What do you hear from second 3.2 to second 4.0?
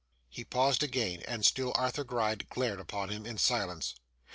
in silence.